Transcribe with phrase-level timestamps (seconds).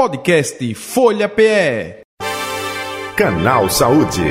[0.00, 2.00] Podcast Folha PE.
[3.14, 4.24] Canal Saúde.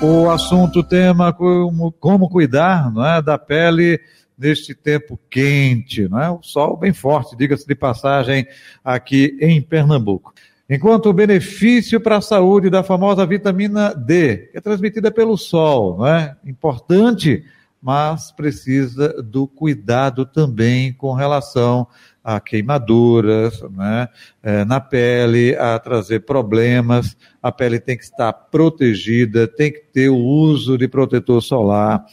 [0.00, 3.98] O assunto, tema, como, como cuidar não é, da pele
[4.38, 6.30] neste tempo quente, não é?
[6.30, 8.46] O sol bem forte, diga-se de passagem,
[8.84, 10.32] aqui em Pernambuco.
[10.70, 15.98] Enquanto o benefício para a saúde da famosa vitamina D, que é transmitida pelo sol,
[15.98, 16.36] não é?
[16.46, 17.44] Importante,
[17.82, 21.88] mas precisa do cuidado também com relação
[22.24, 24.08] a queimaduras né,
[24.42, 27.16] é, na pele, a trazer problemas.
[27.42, 32.04] A pele tem que estar protegida, tem que ter o uso de protetor solar.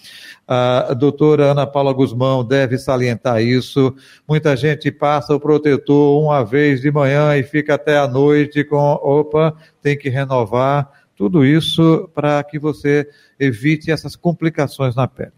[0.47, 3.93] A doutora Ana Paula Guzmão deve salientar isso.
[4.27, 8.77] Muita gente passa o protetor uma vez de manhã e fica até a noite com,
[8.77, 10.89] opa, tem que renovar.
[11.15, 13.07] Tudo isso para que você
[13.39, 15.33] evite essas complicações na pele.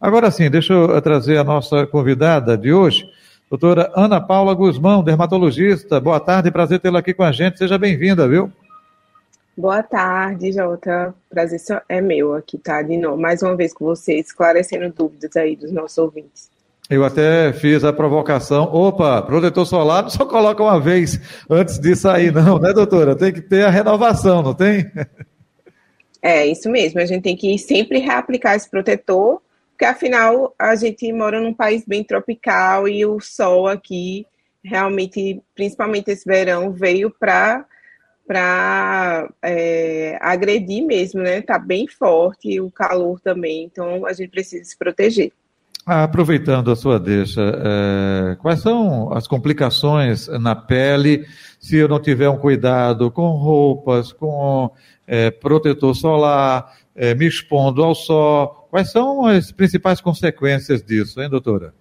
[0.00, 3.04] Agora sim, deixa eu trazer a nossa convidada de hoje.
[3.48, 6.00] Doutora Ana Paula Guzmão, dermatologista.
[6.00, 7.58] Boa tarde, prazer tê-la aqui com a gente.
[7.58, 8.50] Seja bem-vinda, viu?
[9.56, 11.14] Boa tarde, Jota.
[11.30, 12.82] Prazer é meu aqui, tá?
[12.82, 16.50] De novo, mais uma vez com você, esclarecendo dúvidas aí dos nossos ouvintes.
[16.90, 18.64] Eu até fiz a provocação.
[18.64, 23.14] Opa, protetor solar não só coloca uma vez antes de sair, não, né, doutora?
[23.14, 24.90] Tem que ter a renovação, não tem?
[26.22, 26.98] É, isso mesmo.
[26.98, 29.40] A gente tem que sempre reaplicar esse protetor
[29.76, 34.26] porque afinal a gente mora num país bem tropical e o sol aqui
[34.64, 37.64] realmente, principalmente esse verão, veio para
[38.26, 41.40] para é, agredir mesmo, né?
[41.42, 45.30] Tá bem forte o calor também, então a gente precisa se proteger.
[45.86, 51.24] Aproveitando a sua deixa, é, quais são as complicações na pele
[51.60, 54.72] se eu não tiver um cuidado com roupas, com
[55.06, 58.66] é, protetor solar, é, me expondo ao sol.
[58.70, 61.74] Quais são as principais consequências disso, hein, doutora?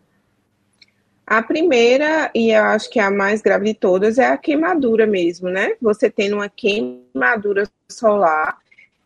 [1.25, 5.07] A primeira, e eu acho que é a mais grave de todas, é a queimadura
[5.07, 5.71] mesmo, né?
[5.81, 8.59] Você tendo uma queimadura solar,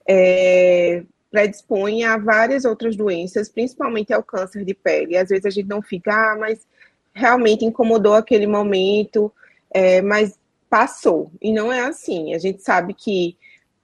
[0.06, 5.16] é, predispõe a várias outras doenças, principalmente ao câncer de pele.
[5.16, 6.68] Às vezes a gente não fica, ah, mas
[7.14, 9.32] realmente incomodou aquele momento,
[9.72, 10.38] é, mas
[10.70, 11.32] passou.
[11.42, 12.34] E não é assim.
[12.34, 13.38] A gente sabe que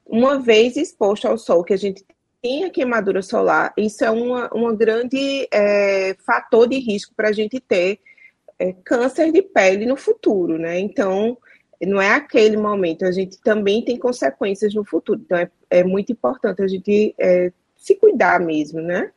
[0.05, 2.03] uma vez exposto ao sol, que a gente
[2.63, 7.59] a queimadura solar, isso é uma, uma grande é, fator de risco para a gente
[7.59, 7.99] ter
[8.59, 10.79] é, câncer de pele no futuro, né?
[10.79, 11.37] Então,
[11.81, 15.21] não é aquele momento, a gente também tem consequências no futuro.
[15.23, 19.11] Então, é, é muito importante a gente é, se cuidar mesmo, né?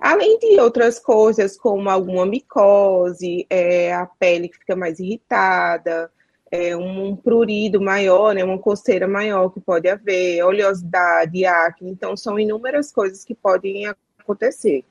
[0.00, 6.10] Além de outras coisas, como alguma micose, é, a pele que fica mais irritada,
[6.54, 11.90] é, um prurido maior, né, uma coceira maior que pode haver, oleosidade, acne.
[11.90, 13.86] Então, são inúmeras coisas que podem
[14.18, 14.84] acontecer.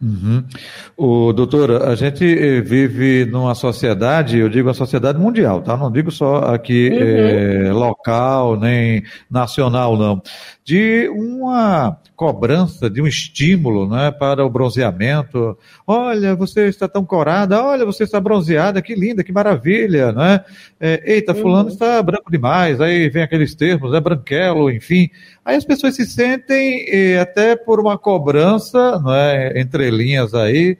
[0.00, 0.44] Uhum.
[0.94, 5.74] O doutor, a gente eh, vive numa sociedade, eu digo a sociedade mundial, tá?
[5.74, 6.98] Não digo só aqui uhum.
[6.98, 10.20] é, local nem nacional, não,
[10.62, 15.56] de uma cobrança, de um estímulo, né, para o bronzeamento.
[15.86, 20.44] Olha, você está tão corada, olha, você está bronzeada, que linda, que maravilha, né?
[20.80, 21.72] É, Eita, fulano uhum.
[21.72, 22.80] está branco demais.
[22.80, 25.08] Aí vem aqueles termos, é branquelo, enfim.
[25.44, 30.78] Aí as pessoas se sentem eh, até por uma cobrança, não é, entre linhas aí,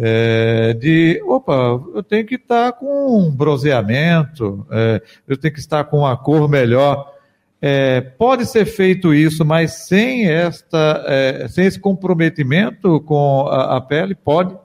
[0.00, 5.82] é, de, opa, eu tenho que estar com um bronzeamento, é, eu tenho que estar
[5.84, 7.14] com uma cor melhor.
[7.60, 13.80] É, pode ser feito isso, mas sem esta, é, sem esse comprometimento com a, a,
[13.80, 14.56] pele, pode?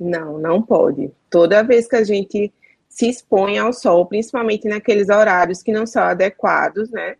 [0.00, 1.10] Não, não pode.
[1.28, 2.50] Toda vez que a gente
[2.88, 7.16] se expõe ao sol, principalmente naqueles horários que não são adequados, né,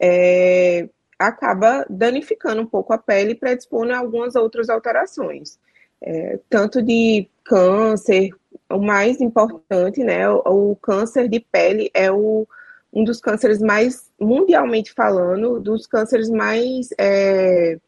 [0.00, 0.88] é,
[1.20, 5.58] acaba danificando um pouco a pele e predispondo a algumas outras alterações,
[6.00, 8.30] é, tanto de câncer,
[8.70, 12.48] o mais importante, né, o, o câncer de pele é o
[12.92, 17.78] um dos cânceres mais, mundialmente falando, dos cânceres mais é,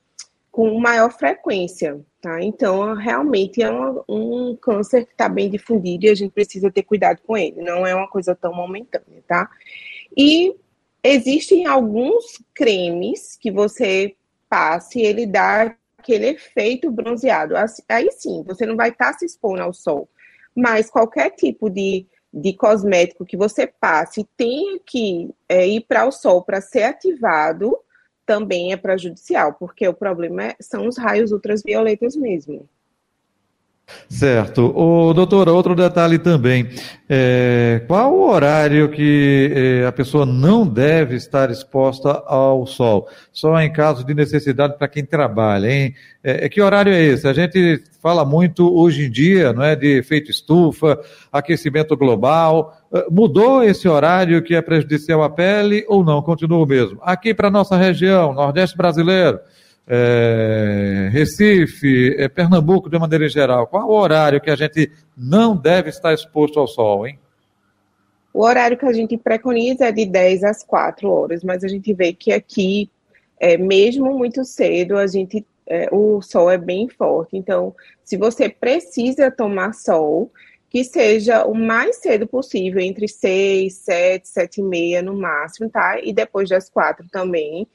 [0.48, 2.40] com maior frequência, tá?
[2.40, 3.70] Então, realmente é
[4.08, 7.84] um câncer que está bem difundido e a gente precisa ter cuidado com ele, não
[7.84, 9.50] é uma coisa tão momentânea, tá?
[10.16, 10.54] E
[11.02, 14.14] existem alguns cremes que você
[14.48, 17.54] passe e ele dá aquele efeito bronzeado.
[17.88, 20.08] Aí sim, você não vai estar tá se expondo ao sol,
[20.54, 26.10] mas qualquer tipo de de cosmético que você passe tenha que é, ir para o
[26.10, 27.76] sol para ser ativado,
[28.24, 32.66] também é prejudicial, porque o problema é, são os raios ultravioletas mesmo.
[34.08, 34.72] Certo.
[34.76, 36.68] O doutor, outro detalhe também.
[37.08, 43.08] É, qual o horário que é, a pessoa não deve estar exposta ao sol?
[43.32, 45.94] Só em caso de necessidade para quem trabalha, hein?
[46.22, 47.26] É, é, que horário é esse?
[47.26, 51.00] A gente fala muito hoje em dia, não é, de efeito estufa,
[51.32, 52.76] aquecimento global.
[52.92, 56.20] É, mudou esse horário que é prejudicial à pele ou não?
[56.20, 56.98] Continua o mesmo?
[57.02, 59.40] Aqui para nossa região, Nordeste brasileiro
[59.86, 65.90] é, Recife, é, Pernambuco de maneira geral, qual o horário que a gente não deve
[65.90, 67.18] estar exposto ao sol, hein?
[68.32, 71.92] O horário que a gente preconiza é de 10 às 4 horas, mas a gente
[71.92, 72.90] vê que aqui,
[73.38, 77.36] é, mesmo muito cedo, a gente, é, o sol é bem forte.
[77.36, 80.30] Então, se você precisa tomar sol,
[80.70, 86.00] que seja o mais cedo possível, entre 6, 7, 7 e meia no máximo, tá?
[86.02, 87.68] E depois das 4 também.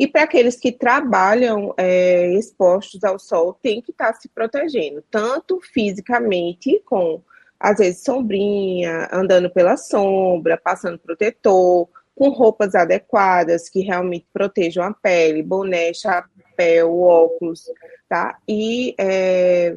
[0.00, 5.04] E para aqueles que trabalham é, expostos ao sol, tem que estar tá se protegendo,
[5.10, 7.20] tanto fisicamente, com
[7.60, 14.94] às vezes sombrinha, andando pela sombra, passando protetor, com roupas adequadas que realmente protejam a
[14.94, 17.64] pele, boné, chapéu, óculos,
[18.08, 18.38] tá?
[18.48, 19.76] E é,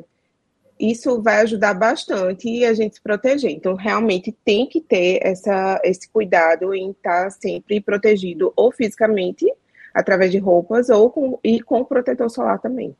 [0.79, 3.51] isso vai ajudar bastante a gente se proteger.
[3.51, 9.53] Então, realmente tem que ter essa, esse cuidado em estar tá sempre protegido, ou fisicamente,
[9.93, 12.95] através de roupas ou com, e com protetor solar também.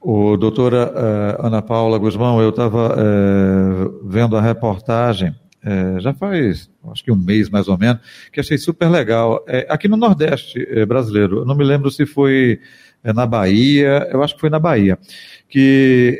[0.00, 6.14] O doutora uh, Ana Paula Guzmão, eu estava uh, eh, vendo a reportagem uh, já
[6.14, 8.00] faz acho que um mês mais ou menos,
[8.32, 9.44] que achei super legal.
[9.68, 12.58] aqui no Nordeste brasileiro, eu não me lembro se foi
[13.04, 14.98] na Bahia, eu acho que foi na Bahia,
[15.46, 16.18] que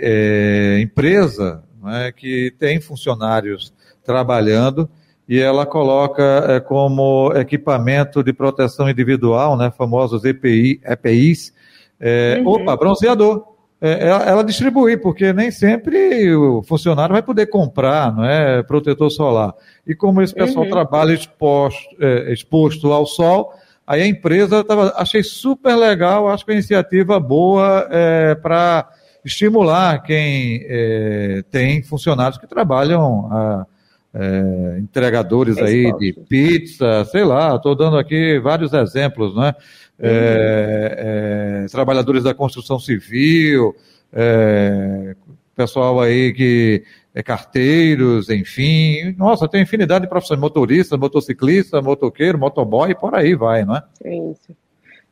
[0.83, 3.73] empresa é, que tem funcionários
[4.05, 4.89] trabalhando
[5.31, 11.55] e ela coloca é, como equipamento de proteção individual, né, famosos EPI, EPIs,
[12.01, 12.49] é, uhum.
[12.49, 13.45] opa, bronzeador.
[13.81, 19.09] É, ela, ela, distribui, porque nem sempre o funcionário vai poder comprar não é, protetor
[19.09, 19.55] solar.
[19.87, 20.71] E como esse pessoal uhum.
[20.71, 23.53] trabalha exposto, é, exposto ao sol,
[23.87, 28.89] aí a empresa tava, achei super legal, acho que a iniciativa boa é, para
[29.25, 33.67] estimular quem é, tem funcionários que trabalham a,
[34.13, 39.55] é, entregadores é aí de pizza, sei lá, estou dando aqui vários exemplos, né?
[39.99, 43.75] É, é, trabalhadores da construção civil,
[44.13, 45.15] é,
[45.55, 46.83] pessoal aí que
[47.15, 53.65] é carteiros, enfim, nossa, tem infinidade de profissões, motorista, motociclista, motoqueiro, motoboy, por aí vai,
[53.65, 53.83] não é?
[54.05, 54.57] Isso.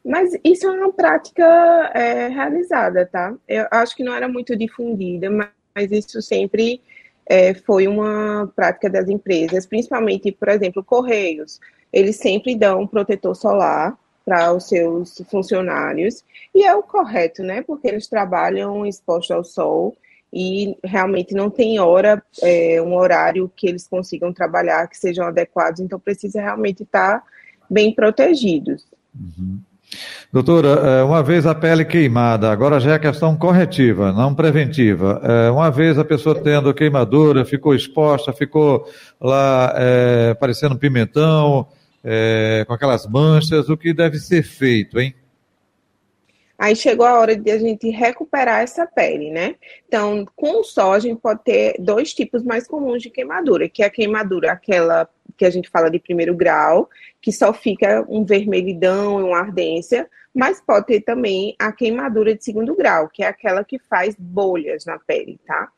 [0.05, 1.45] Mas isso é uma prática
[1.95, 3.35] é, realizada, tá?
[3.47, 6.81] Eu acho que não era muito difundida, mas isso sempre
[7.29, 11.61] é, foi uma prática das empresas, principalmente, por exemplo, Correios.
[11.93, 17.63] Eles sempre dão um protetor solar para os seus funcionários, e é o correto, né?
[17.63, 19.97] Porque eles trabalham expostos ao sol
[20.31, 25.81] e realmente não tem hora, é, um horário que eles consigam trabalhar que sejam adequados,
[25.81, 27.25] então precisa realmente estar
[27.71, 28.87] bem protegidos.
[29.15, 29.61] Uhum.
[30.31, 35.21] Doutora, é, uma vez a pele queimada, agora já é questão corretiva, não preventiva.
[35.25, 38.87] É, uma vez a pessoa tendo queimadura, ficou exposta, ficou
[39.19, 41.67] lá é, parecendo pimentão,
[42.05, 45.15] é, com aquelas manchas, o que deve ser feito, hein?
[46.59, 49.55] Aí chegou a hora de a gente recuperar essa pele, né?
[49.87, 53.83] Então, com o sol, a gente pode ter dois tipos mais comuns de queimadura, que
[53.83, 55.09] é a queimadura, aquela
[55.39, 56.91] que a gente fala de primeiro grau,
[57.23, 62.45] que só fica um vermelhidão e uma ardência, mas pode ter também a queimadura de
[62.45, 65.71] segundo grau, que é aquela que faz bolhas na pele, tá?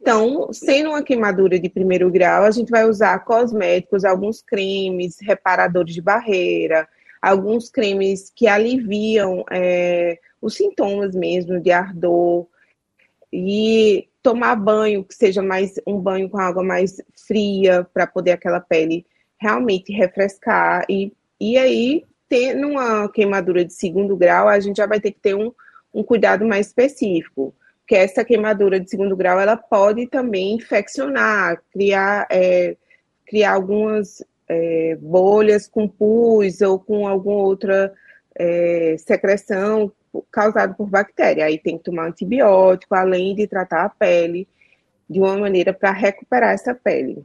[0.00, 5.92] Então, sendo uma queimadura de primeiro grau, a gente vai usar cosméticos, alguns cremes, reparadores
[5.92, 6.88] de barreira,
[7.20, 12.46] alguns cremes que aliviam é, os sintomas mesmo de ardor,
[13.32, 18.60] e tomar banho, que seja mais um banho com água mais fria, para poder aquela
[18.60, 19.06] pele
[19.40, 20.84] realmente refrescar.
[20.88, 25.20] E, e aí, tendo uma queimadura de segundo grau, a gente já vai ter que
[25.20, 25.52] ter um,
[25.94, 27.54] um cuidado mais específico.
[27.80, 32.76] Porque essa queimadura de segundo grau, ela pode também infeccionar, criar, é,
[33.26, 37.92] criar algumas é, bolhas com pus ou com alguma outra
[38.34, 39.90] é, secreção
[40.30, 41.46] causada por bactéria.
[41.46, 44.46] Aí tem que tomar antibiótico, além de tratar a pele
[45.08, 47.24] de uma maneira para recuperar essa pele.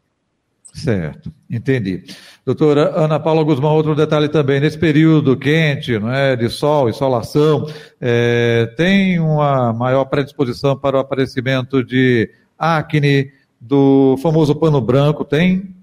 [0.74, 2.04] Certo, entendi.
[2.44, 7.68] Doutora Ana Paula Guzmão, outro detalhe também, nesse período quente, não é, de sol, insolação,
[8.02, 12.28] é, tem uma maior predisposição para o aparecimento de
[12.58, 15.76] acne, do famoso pano branco, tem?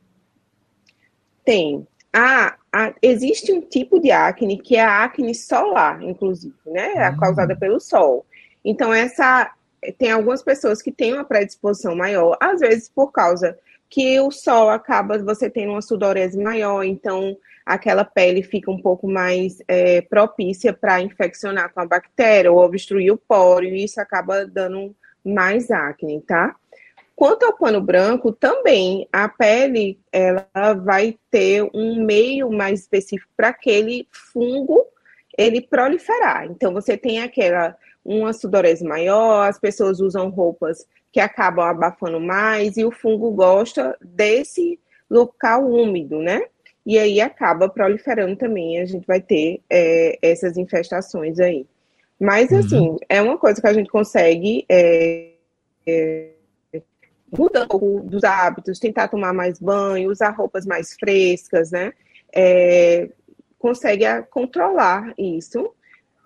[1.45, 1.87] Tem.
[2.13, 2.57] Ah,
[3.01, 6.95] existe um tipo de acne que é a acne solar, inclusive, né?
[6.97, 7.17] É hum.
[7.17, 8.27] causada pelo sol.
[8.65, 9.53] Então, essa
[9.97, 13.57] tem algumas pessoas que têm uma predisposição maior, às vezes por causa
[13.91, 19.09] que o sol acaba você tendo uma sudorese maior, então aquela pele fica um pouco
[19.09, 24.47] mais é, propícia para infeccionar com a bactéria ou obstruir o poro, e isso acaba
[24.47, 24.95] dando
[25.25, 26.55] mais acne, tá?
[27.17, 33.49] Quanto ao pano branco, também a pele ela vai ter um meio mais específico para
[33.49, 34.87] aquele fungo
[35.37, 36.47] ele proliferar.
[36.47, 42.77] Então você tem aquela uma sudorese maior, as pessoas usam roupas que acabam abafando mais
[42.77, 44.79] e o fungo gosta desse
[45.09, 46.43] local úmido, né?
[46.87, 51.67] E aí acaba proliferando também, a gente vai ter é, essas infestações aí.
[52.19, 52.59] Mas, uhum.
[52.59, 55.31] assim, é uma coisa que a gente consegue é,
[55.87, 56.31] é,
[57.31, 61.93] mudar um pouco dos hábitos, tentar tomar mais banho, usar roupas mais frescas, né?
[62.33, 63.09] É,
[63.59, 65.73] consegue controlar isso.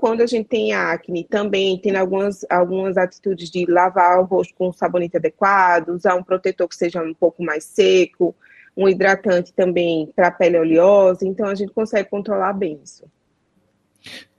[0.04, 4.68] Quando a gente tem acne, também tem algumas, algumas atitudes de lavar o rosto com
[4.68, 8.34] um sabonete adequado, usar um protetor que seja um pouco mais seco,
[8.76, 13.04] um hidratante também para pele oleosa, então a gente consegue controlar bem isso.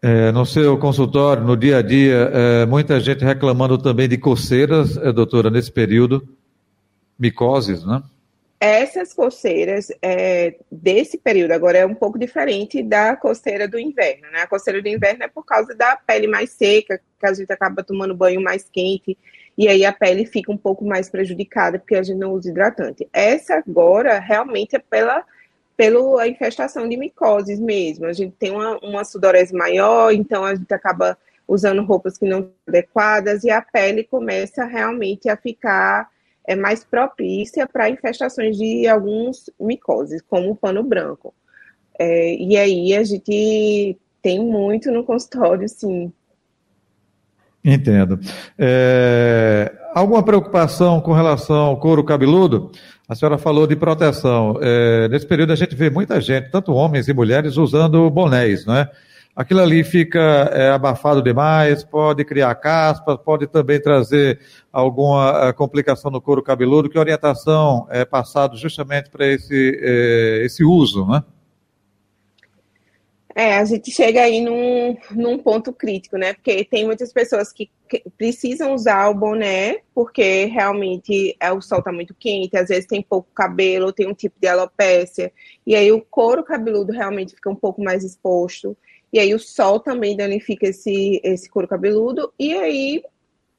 [0.04, 4.96] É, no seu consultório, no dia a dia, é, muita gente reclamando também de coceiras,
[4.98, 6.30] é, doutora, nesse período,
[7.18, 8.04] micoses, né?
[8.66, 14.42] Essas coceiras é, desse período agora é um pouco diferente da coceira do inverno, né?
[14.42, 17.84] A coceira do inverno é por causa da pele mais seca, que a gente acaba
[17.84, 19.16] tomando banho mais quente,
[19.56, 23.08] e aí a pele fica um pouco mais prejudicada porque a gente não usa hidratante.
[23.14, 25.24] Essa agora realmente é pela
[25.78, 28.08] pela infestação de micoses mesmo.
[28.08, 31.16] A gente tem uma, uma sudorese maior, então a gente acaba
[31.48, 36.10] usando roupas que não são adequadas e a pele começa realmente a ficar
[36.48, 41.34] é mais propícia para infestações de alguns micoses, como o pano branco.
[41.98, 46.12] É, e aí a gente tem muito no consultório, sim.
[47.64, 48.20] Entendo.
[48.60, 52.72] É, alguma preocupação com relação ao couro cabeludo?
[53.10, 54.60] A senhora falou de proteção.
[54.62, 58.76] É, nesse período a gente vê muita gente, tanto homens e mulheres, usando bonés, não
[58.76, 58.92] é?
[59.36, 60.20] Aquilo ali fica
[60.54, 64.40] é, abafado demais, pode criar caspas, pode também trazer
[64.72, 66.90] alguma eh, complicação no couro cabeludo.
[66.90, 71.24] Que orientação é passado justamente para esse, é, esse uso, né?
[73.38, 76.34] É, a gente chega aí num, num ponto crítico, né?
[76.34, 81.80] Porque tem muitas pessoas que, que precisam usar o boné porque realmente é, o sol
[81.80, 85.34] está muito quente, às vezes tem pouco cabelo, tem um tipo de alopécia,
[85.68, 88.78] e aí o couro cabeludo realmente fica um pouco mais exposto.
[89.16, 92.34] E aí o sol também danifica esse, esse couro cabeludo.
[92.38, 93.02] E aí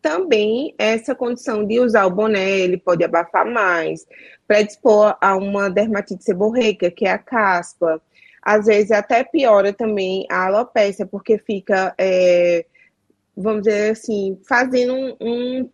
[0.02, 4.06] também essa condição de usar o boné, ele pode abafar mais,
[4.46, 8.02] predispor a uma dermatite seborreica, que é a caspa.
[8.42, 12.66] Às vezes até piora também a alopecia, porque fica, é,
[13.34, 15.70] vamos dizer assim, fazendo um, um,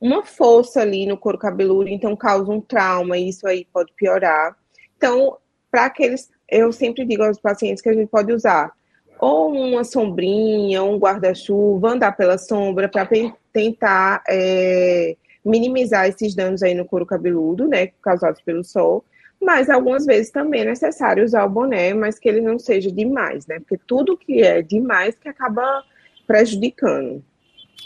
[0.00, 4.56] uma força ali no couro cabeludo, então causa um trauma, e isso aí pode piorar.
[4.96, 5.36] Então,
[5.68, 8.72] para aqueles, eu sempre digo aos pacientes que a gente pode usar
[9.18, 13.08] ou uma sombrinha, um guarda-chuva, andar pela sombra para
[13.52, 19.04] tentar é, minimizar esses danos aí no couro cabeludo, né, causados pelo sol.
[19.40, 23.46] Mas algumas vezes também é necessário usar o boné, mas que ele não seja demais,
[23.46, 23.58] né?
[23.58, 25.82] Porque tudo que é demais que acaba
[26.26, 27.22] prejudicando.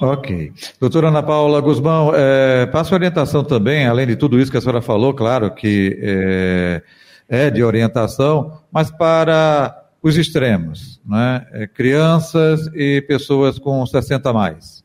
[0.01, 0.53] Ok.
[0.81, 4.81] Doutora Ana Paula Guzmão, é, passa orientação também, além de tudo isso que a senhora
[4.81, 6.83] falou, claro que é,
[7.29, 11.47] é de orientação, mas para os extremos, né?
[11.53, 14.85] É, crianças e pessoas com 60 a mais.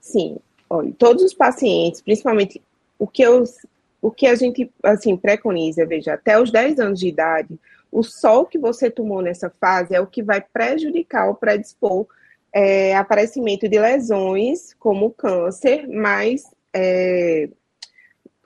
[0.00, 0.36] Sim,
[0.68, 2.60] olha, todos os pacientes, principalmente
[2.98, 3.42] o que, eu,
[4.02, 7.58] o que a gente assim preconiza, veja, até os 10 anos de idade,
[7.90, 12.06] o sol que você tomou nessa fase é o que vai prejudicar ou predispor
[12.52, 17.48] é, aparecimento de lesões como câncer, mais é,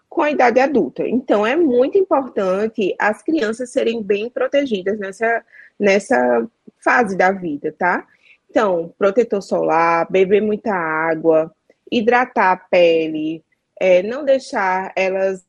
[0.08, 1.06] com a idade adulta.
[1.06, 5.44] Então, é muito importante as crianças serem bem protegidas nessa,
[5.78, 6.48] nessa
[6.82, 8.06] fase da vida, tá?
[8.50, 11.54] Então, protetor solar, beber muita água,
[11.90, 13.44] hidratar a pele,
[13.78, 15.44] é, não deixar elas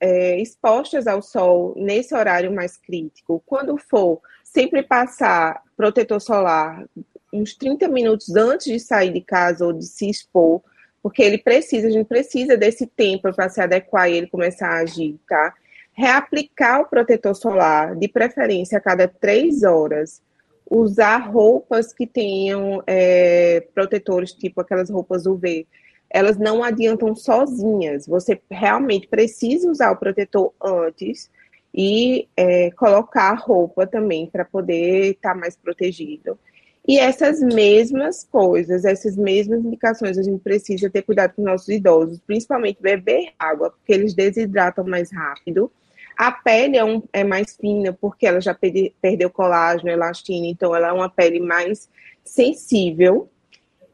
[0.00, 3.42] é, expostas ao sol nesse horário mais crítico.
[3.44, 6.84] Quando for, sempre passar protetor solar
[7.32, 10.62] uns 30 minutos antes de sair de casa ou de se expor,
[11.04, 14.78] porque ele precisa, a gente precisa desse tempo para se adequar e ele começar a
[14.78, 15.52] agir, tá?
[15.92, 20.22] Reaplicar o protetor solar, de preferência a cada três horas.
[20.68, 25.66] Usar roupas que tenham é, protetores, tipo aquelas roupas UV.
[26.08, 28.06] Elas não adiantam sozinhas.
[28.06, 31.30] Você realmente precisa usar o protetor antes
[31.74, 36.38] e é, colocar a roupa também para poder estar tá mais protegido.
[36.86, 42.20] E essas mesmas coisas, essas mesmas indicações, a gente precisa ter cuidado com nossos idosos,
[42.26, 45.72] principalmente beber água, porque eles desidratam mais rápido.
[46.14, 50.76] A pele é, um, é mais fina, porque ela já perde, perdeu colágeno, elastina, então
[50.76, 51.88] ela é uma pele mais
[52.22, 53.30] sensível.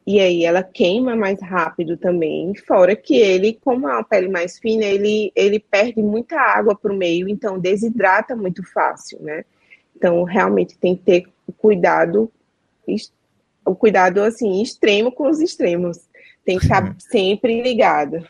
[0.04, 2.52] E aí ela queima mais rápido também.
[2.66, 6.92] Fora que ele, como é uma pele mais fina, ele, ele perde muita água para
[6.92, 9.44] o meio, então desidrata muito fácil, né?
[9.94, 11.25] Então, realmente tem que ter
[11.59, 12.30] cuidado
[13.64, 15.99] o cuidado assim extremo com os extremos.
[16.44, 18.26] Tem que estar sempre ligado.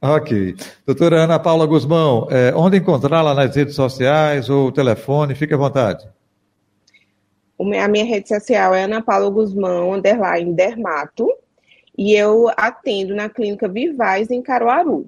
[0.00, 0.56] Ok.
[0.84, 5.34] Doutora Ana Paula Guzmão, é, onde encontrá-la nas redes sociais ou telefone?
[5.34, 6.08] Fique à vontade.
[7.58, 11.28] A minha rede social é Ana Paula Guzmão, underline dermato,
[11.96, 15.06] e eu atendo na clínica Vivais, em Caruaru.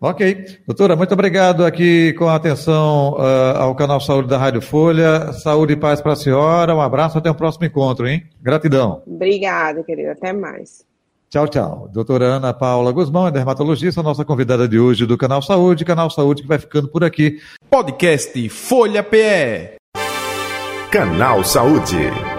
[0.00, 0.58] Ok.
[0.66, 5.32] Doutora, muito obrigado aqui com a atenção uh, ao canal Saúde da Rádio Folha.
[5.34, 6.74] Saúde e paz para a senhora.
[6.74, 8.24] Um abraço, até o próximo encontro, hein?
[8.40, 9.02] Gratidão.
[9.06, 10.12] Obrigada, querida.
[10.12, 10.88] Até mais.
[11.28, 11.88] Tchau, tchau.
[11.92, 15.84] Doutora Ana Paula Guzmão, é dermatologista, nossa convidada de hoje do Canal Saúde.
[15.84, 17.38] Canal Saúde que vai ficando por aqui.
[17.68, 19.76] Podcast Folha PE.
[20.90, 22.29] Canal Saúde.